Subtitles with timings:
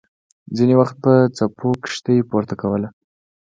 [0.55, 2.89] ځینې وخت به څپو کښتۍ پورته کوله.